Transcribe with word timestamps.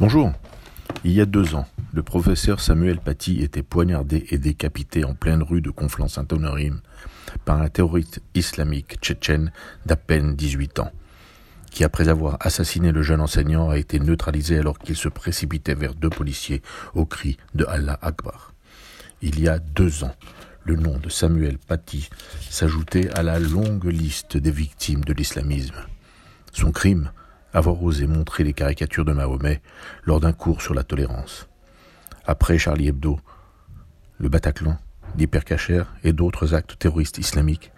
Bonjour. 0.00 0.32
Il 1.04 1.12
y 1.12 1.20
a 1.20 1.26
deux 1.26 1.54
ans, 1.54 1.66
le 1.92 2.02
professeur 2.02 2.60
Samuel 2.60 2.98
Paty 3.00 3.42
était 3.42 3.62
poignardé 3.62 4.24
et 4.30 4.38
décapité 4.38 5.04
en 5.04 5.12
pleine 5.12 5.42
rue 5.42 5.60
de 5.60 5.68
Conflans-Saint-Honorine 5.68 6.80
par 7.44 7.60
un 7.60 7.68
terroriste 7.68 8.22
islamique 8.34 8.96
tchétchène 9.02 9.52
d'à 9.84 9.96
peine 9.96 10.36
18 10.36 10.78
ans, 10.78 10.90
qui 11.70 11.84
après 11.84 12.08
avoir 12.08 12.38
assassiné 12.40 12.92
le 12.92 13.02
jeune 13.02 13.20
enseignant 13.20 13.68
a 13.68 13.76
été 13.76 14.00
neutralisé 14.00 14.56
alors 14.56 14.78
qu'il 14.78 14.96
se 14.96 15.10
précipitait 15.10 15.74
vers 15.74 15.94
deux 15.94 16.08
policiers 16.08 16.62
au 16.94 17.04
cri 17.04 17.36
de 17.54 17.66
Allah 17.66 17.98
Akbar. 18.00 18.54
Il 19.20 19.38
y 19.38 19.48
a 19.48 19.58
deux 19.58 20.02
ans, 20.02 20.16
le 20.64 20.76
nom 20.76 20.96
de 20.96 21.10
Samuel 21.10 21.58
Paty 21.58 22.08
s'ajoutait 22.48 23.10
à 23.10 23.22
la 23.22 23.38
longue 23.38 23.84
liste 23.84 24.38
des 24.38 24.50
victimes 24.50 25.04
de 25.04 25.12
l'islamisme. 25.12 25.84
Son 26.54 26.72
crime, 26.72 27.10
avoir 27.52 27.82
osé 27.82 28.06
montrer 28.06 28.44
les 28.44 28.52
caricatures 28.52 29.04
de 29.04 29.12
Mahomet 29.12 29.60
lors 30.04 30.20
d'un 30.20 30.32
cours 30.32 30.62
sur 30.62 30.74
la 30.74 30.84
tolérance. 30.84 31.48
Après 32.26 32.58
Charlie 32.58 32.88
Hebdo, 32.88 33.18
le 34.18 34.28
Bataclan, 34.28 34.78
l'hypercacher 35.16 35.82
et 36.04 36.12
d'autres 36.12 36.54
actes 36.54 36.78
terroristes 36.78 37.18
islamiques, 37.18 37.72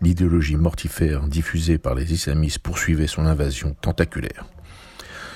l'idéologie 0.00 0.56
mortifère 0.56 1.26
diffusée 1.26 1.78
par 1.78 1.94
les 1.94 2.12
islamistes 2.12 2.58
poursuivait 2.58 3.06
son 3.06 3.24
invasion 3.24 3.74
tentaculaire. 3.80 4.46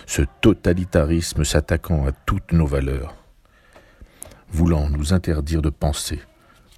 Ce 0.06 0.22
totalitarisme 0.41 1.44
s'attaquant 1.44 2.06
à 2.06 2.12
toutes 2.12 2.52
nos 2.52 2.66
valeurs, 2.66 3.14
voulant 4.50 4.91
nous 4.91 5.12
interdire 5.12 5.62
de 5.62 5.70
penser, 5.70 6.20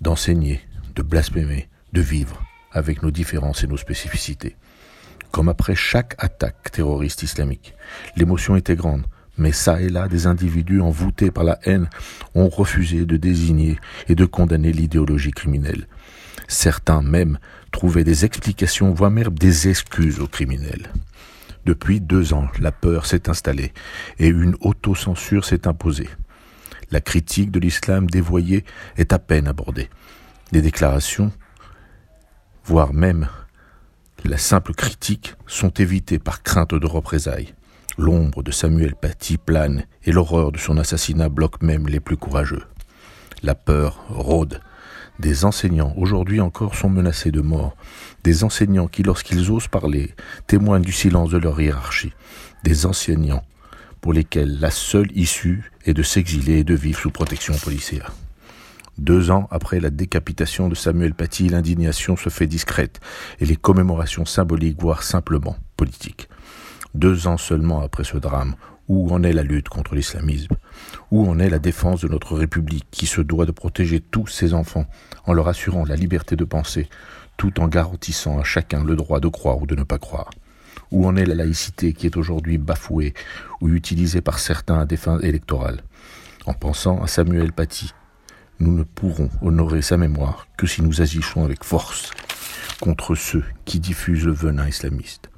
d'enseigner, 0.01 0.61
de 0.95 1.03
blasphémer, 1.03 1.69
de 1.93 2.01
vivre 2.03 2.43
avec 2.71 3.03
nos 3.03 3.11
différences 3.11 3.65
et 3.65 3.67
nos 3.67 3.77
spécificités 3.77 4.57
comme 5.33 5.49
après 5.49 5.75
chaque 5.75 6.15
attaque 6.19 6.71
terroriste 6.71 7.25
islamique. 7.25 7.75
L'émotion 8.17 8.55
était 8.55 8.77
grande, 8.77 9.05
mais 9.39 9.51
ça 9.51 9.81
et 9.81 9.89
là, 9.89 10.09
des 10.09 10.27
individus 10.27 10.81
envoûtés 10.81 11.31
par 11.31 11.43
la 11.43 11.59
haine 11.65 11.89
ont 12.35 12.49
refusé 12.49 13.07
de 13.07 13.17
désigner 13.17 13.79
et 14.09 14.15
de 14.15 14.27
condamner 14.27 14.73
l'idéologie 14.73 15.33
criminelle. 15.33 15.89
Certains 16.49 17.03
même 17.03 17.39
trouvaient 17.71 18.05
des 18.05 18.25
explications, 18.25 18.93
voire 18.93 19.11
même 19.11 19.31
des 19.31 19.69
excuses 19.69 20.21
aux 20.21 20.29
criminels. 20.29 20.93
Depuis 21.65 22.01
deux 22.01 22.35
ans, 22.35 22.49
la 22.61 22.73
peur 22.73 23.07
s'est 23.07 23.31
installée 23.31 23.73
et 24.19 24.27
une 24.27 24.57
autocensure 24.61 25.45
s'est 25.45 25.67
imposée. 25.67 26.09
La 26.91 27.01
critique 27.01 27.51
de 27.51 27.59
l'islam 27.59 28.11
dévoyé 28.11 28.65
est 28.99 29.13
à 29.13 29.19
peine 29.19 29.49
abordée. 29.49 29.89
Les 30.51 30.61
déclarations, 30.61 31.33
voire 32.65 32.93
même 32.93 33.29
la 34.25 34.39
simple 34.39 34.73
critique 34.73 35.35
sont 35.47 35.71
évitées 35.71 36.19
par 36.19 36.43
crainte 36.43 36.75
de 36.75 36.87
représailles. 36.87 37.55
L'ombre 37.99 38.43
de 38.43 38.51
Samuel 38.51 38.95
Paty 38.95 39.37
plane 39.37 39.85
et 40.05 40.13
l'horreur 40.13 40.53
de 40.53 40.59
son 40.59 40.79
assassinat 40.79 41.29
bloque 41.29 41.63
même 41.63 41.89
les 41.89 42.01
plus 42.01 42.17
courageux. 42.17 42.63
La 43.43 43.55
peur 43.55 44.05
rôde. 44.09 44.61
Des 45.19 45.45
enseignants 45.45 45.93
aujourd'hui 45.97 46.41
encore 46.41 46.75
sont 46.75 46.89
menacés 46.89 47.31
de 47.31 47.41
mort. 47.41 47.77
Des 48.25 48.45
enseignants 48.45 48.89
qui, 48.89 49.03
lorsqu'ils 49.03 49.51
osent 49.51 49.69
parler, 49.69 50.15
témoignent 50.47 50.85
du 50.85 50.93
silence 50.93 51.31
de 51.31 51.39
leur 51.39 51.61
hiérarchie. 51.61 52.13
Des 52.65 52.87
enseignants 52.87 53.45
pour 54.01 54.13
lesquels 54.13 54.59
la 54.59 54.71
seule 54.71 55.11
issue 55.17 55.71
est 55.85 55.95
de 55.95 56.03
s'exiler 56.03 56.59
et 56.59 56.65
de 56.65 56.75
vivre 56.75 56.99
sous 56.99 57.11
protection 57.11 57.55
policière. 57.55 58.13
Deux 58.99 59.31
ans 59.31 59.49
après 59.51 59.81
la 59.81 59.91
décapitation 59.91 60.69
de 60.69 60.75
Samuel 60.75 61.15
Paty, 61.15 61.49
l'indignation 61.49 62.17
se 62.17 62.29
fait 62.29 62.47
discrète 62.47 63.01
et 63.41 63.47
les 63.47 63.57
commémorations 63.57 64.27
symboliques, 64.27 64.81
voire 64.81 65.03
simplement 65.03 65.57
politiques. 65.77 66.29
Deux 66.95 67.27
ans 67.27 67.39
seulement 67.39 67.81
après 67.81 68.05
ce 68.05 68.19
drame, 68.19 68.55
où 68.89 69.11
en 69.11 69.23
est 69.23 69.33
la 69.33 69.43
lutte 69.43 69.71
contre 69.71 69.95
l'islamisme? 69.95 70.55
Où 71.11 71.27
en 71.27 71.39
est 71.39 71.49
la 71.49 71.59
défense 71.59 72.03
de 72.03 72.09
notre 72.09 72.37
République 72.37 72.87
qui 72.91 73.07
se 73.07 73.23
doit 73.23 73.47
de 73.47 73.53
protéger 73.53 74.01
tous 74.01 74.27
ses 74.27 74.53
enfants 74.53 74.87
en 75.25 75.33
leur 75.33 75.49
assurant 75.49 75.87
la 75.87 75.97
liberté 75.97 76.37
de 76.37 76.45
penser, 76.45 76.89
tout 77.39 77.61
en 77.61 77.69
garantissant 77.69 78.39
à 78.39 78.45
chacun 78.45 78.85
le 78.85 78.95
droit 78.95 79.21
de 79.21 79.29
croire 79.29 79.61
ou 79.61 79.67
de 79.67 79.75
ne 79.75 79.85
pas 79.85 79.99
croire? 79.99 80.31
Où 80.91 81.07
en 81.07 81.17
est 81.17 81.25
la 81.25 81.35
laïcité 81.35 81.95
qui 81.95 82.07
est 82.07 82.19
aujourd'hui 82.19 82.59
bafouée 82.59 83.15
ou 83.63 83.71
utilisée 83.71 84.21
par 84.21 84.39
certains 84.39 84.81
à 84.81 84.85
des 84.85 84.99
fins 84.99 85.19
électorales? 85.21 85.81
En 86.45 86.53
pensant 86.53 87.03
à 87.03 87.07
Samuel 87.07 87.53
Paty, 87.53 87.95
nous 88.61 88.73
ne 88.73 88.83
pourrons 88.83 89.31
honorer 89.41 89.83
sa 89.83 89.97
mémoire 89.97 90.47
que 90.57 90.67
si 90.67 90.83
nous 90.83 91.01
agissons 91.01 91.45
avec 91.45 91.65
force 91.65 92.11
contre 92.81 93.15
ceux 93.15 93.45
qui 93.65 93.81
diffusent 93.81 94.25
le 94.25 94.33
venin 94.33 94.67
islamiste. 94.67 95.31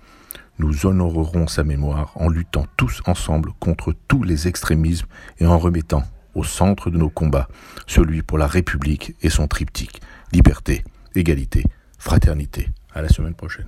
Nous 0.58 0.86
honorerons 0.86 1.46
sa 1.46 1.64
mémoire 1.64 2.12
en 2.14 2.28
luttant 2.28 2.66
tous 2.76 3.02
ensemble 3.06 3.50
contre 3.58 3.94
tous 4.08 4.22
les 4.22 4.46
extrémismes 4.46 5.06
et 5.38 5.46
en 5.46 5.58
remettant 5.58 6.04
au 6.34 6.44
centre 6.44 6.90
de 6.90 6.98
nos 6.98 7.10
combats 7.10 7.48
celui 7.86 8.22
pour 8.22 8.38
la 8.38 8.46
République 8.46 9.14
et 9.22 9.30
son 9.30 9.48
triptyque 9.48 10.00
liberté, 10.32 10.84
égalité, 11.14 11.64
fraternité. 11.98 12.68
À 12.94 13.02
la 13.02 13.08
semaine 13.08 13.34
prochaine. 13.34 13.66